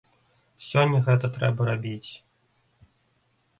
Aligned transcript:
Сёння 0.69 1.01
гэта 1.09 1.29
трэба 1.37 1.69
рабіць! 1.71 2.11